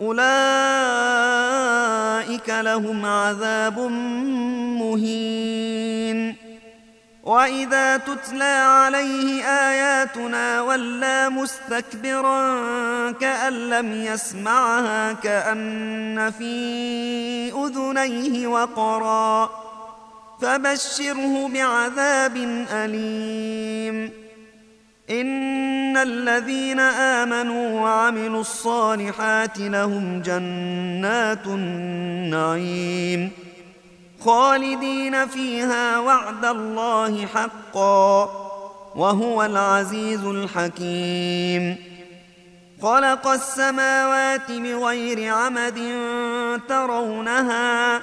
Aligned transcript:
أولئك 0.00 0.26
لهم 2.48 3.06
عذاب 3.06 3.78
مهين. 4.80 6.36
وإذا 7.22 7.96
تتلى 7.96 8.44
عليه 8.44 9.44
آياتنا 9.44 10.60
ولى 10.62 11.28
مستكبرا 11.28 12.60
كأن 13.12 13.52
لم 13.52 13.92
يسمعها 13.92 15.12
كأن 15.12 16.32
في 16.38 17.52
أذنيه 17.52 18.46
وقرا. 18.46 19.50
فبشره 20.42 21.48
بعذاب 21.48 22.36
أليم. 22.72 24.10
إن 25.10 25.65
الذين 25.96 26.80
آمنوا 26.80 27.80
وعملوا 27.80 28.40
الصالحات 28.40 29.58
لهم 29.58 30.22
جنات 30.22 31.46
النعيم 31.46 33.30
خالدين 34.24 35.26
فيها 35.26 35.98
وعد 35.98 36.44
الله 36.44 37.26
حقا 37.26 38.30
وهو 38.96 39.44
العزيز 39.44 40.24
الحكيم 40.24 41.76
خلق 42.82 43.26
السماوات 43.26 44.52
بغير 44.52 45.34
عمد 45.34 45.78
ترونها 46.68 48.02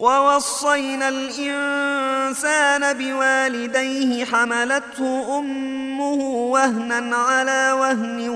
ووصينا 0.00 1.08
الإنسان 1.08 2.92
بوالديه 2.98 4.24
حملته 4.24 5.38
أمه 5.38 6.14
وهنا 6.24 7.16
على 7.16 7.72
وهن 7.72 8.28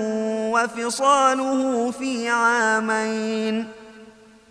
وفصاله 0.52 1.90
في 1.90 2.28
عامين 2.28 3.66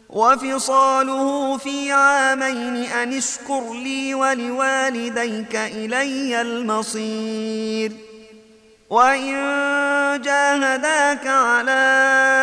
وفصاله 0.10 1.58
في 1.58 1.92
عامين 1.92 2.76
أن 2.76 3.14
اشكر 3.14 3.74
لي 3.74 4.14
ولوالديك 4.14 5.56
إلي 5.56 6.42
المصير. 6.42 7.92
وإن 8.90 9.34
جاهداك 10.22 11.28
على 11.28 12.43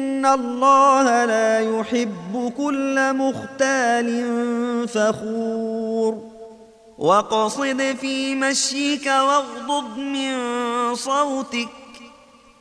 الله 0.25 1.25
لا 1.25 1.59
يحب 1.59 2.53
كل 2.57 3.13
مختال 3.13 4.07
فخور 4.87 6.31
واقصد 6.97 7.95
في 8.01 8.35
مشيك 8.35 9.05
واغضض 9.05 9.97
من 9.97 10.35
صوتك 10.95 11.69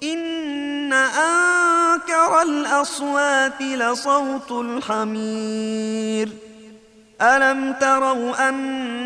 إن 0.02 0.92
أنكر 0.92 2.42
الأصوات 2.42 3.62
لصوت 3.62 4.50
الحمير 4.50 6.28
ألم 7.22 7.72
تروا 7.72 8.48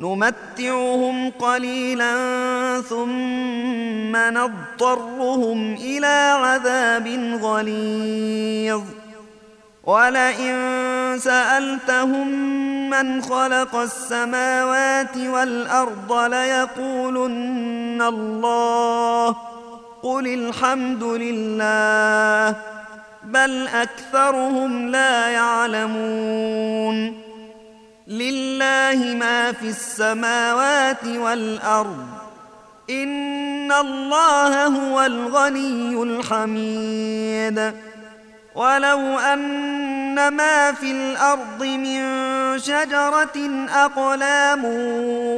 نمتعهم 0.00 1.30
قليلا 1.30 2.14
ثم 2.88 4.16
نضطرهم 4.16 5.74
إلى 5.74 6.36
عذاب 6.40 7.38
غليظ. 7.42 8.82
ولئن 9.84 10.54
سألتهم 11.18 12.28
من 12.90 13.22
خلق 13.22 13.76
السماوات 13.76 15.16
والأرض 15.16 16.12
ليقولن 16.12 18.02
الله. 18.02 19.36
قل 20.02 20.26
الحمد 20.26 21.02
لله 21.02 22.56
بل 23.24 23.68
أكثرهم 23.68 24.88
لا 24.88 25.28
يعلمون. 25.28 27.27
لله 28.08 29.14
ما 29.14 29.52
في 29.52 29.68
السماوات 29.68 31.04
والأرض. 31.04 32.06
إن 32.90 33.72
الله 33.72 34.66
هو 34.66 35.00
الغني 35.06 36.02
الحميد. 36.02 37.72
ولو 38.54 39.18
أن 39.18 40.28
ما 40.28 40.72
في 40.72 40.90
الأرض 40.90 41.62
من 41.62 42.00
شجرة 42.58 43.66
أقلام 43.70 44.64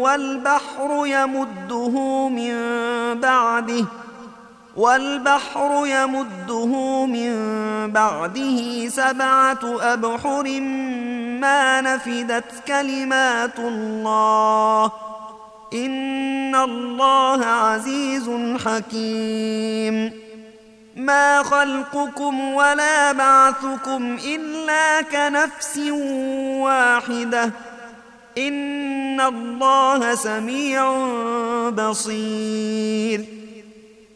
والبحر 0.00 1.02
يمده 1.06 2.28
من 2.28 2.54
بعده 3.20 3.84
والبحر 4.76 5.82
يمده 5.86 7.06
من 7.06 7.32
بعده 7.92 8.88
سبعة 8.88 9.58
أبحر 9.64 10.60
ما 11.40 11.80
نفدت 11.80 12.44
كلمات 12.68 13.58
الله. 13.58 14.92
إن 15.74 16.54
الله 16.54 17.46
عزيز 17.46 18.30
حكيم. 18.64 20.12
ما 20.96 21.42
خلقكم 21.42 22.54
ولا 22.54 23.12
بعثكم 23.12 24.18
إلا 24.26 25.02
كنفس 25.02 25.78
واحدة. 26.60 27.50
إن 28.38 29.20
الله 29.20 30.14
سميع 30.14 31.08
بصير. 31.70 33.39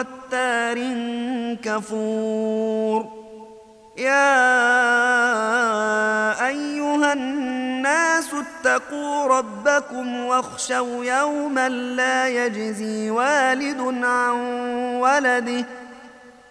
ختار 0.00 0.78
كفور 1.62 3.06
يا 3.96 4.46
أيها 6.46 7.12
الناس 7.12 8.28
اتقوا 8.34 9.26
ربكم 9.26 10.24
واخشوا 10.24 11.04
يوما 11.04 11.68
لا 11.68 12.28
يجزي 12.28 13.10
والد 13.10 14.04
عن 14.04 14.36
ولده 15.00 15.64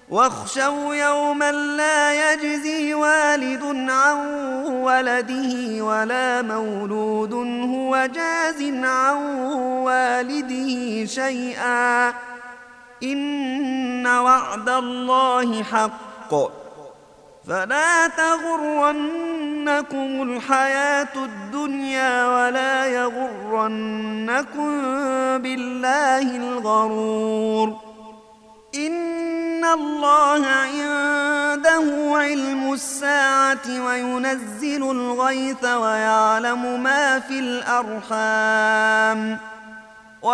واخشوا 0.10 0.96
يوما 0.96 1.52
لا 1.52 2.34
يجزي 2.34 2.94
والد 2.94 3.90
عن 3.90 4.18
ولده 4.66 5.84
ولا 5.84 6.42
مولود 6.42 7.34
هو 7.74 8.10
جاز 8.16 8.62
عن 8.86 9.16
والده 9.86 11.06
شيئا 11.06 12.14
إن 13.04 14.08
وعد 14.08 14.70
الله 14.70 15.64
حق. 15.64 16.34
فلا 17.48 18.08
تغرنكم 18.08 20.22
الحياة 20.22 21.16
الدنيا 21.16 22.28
ولا 22.28 22.86
يغرنكم 22.86 24.72
بالله 25.38 26.36
الغرور. 26.36 27.76
إن 28.76 29.66
الله 29.66 30.46
عنده 30.46 32.16
علم 32.16 32.74
الساعة 32.74 33.86
وينزل 33.86 34.92
الغيث 34.92 35.64
ويعلم 35.64 36.84
ما 36.84 37.20
في 37.20 37.40
الأرحام. 37.40 39.19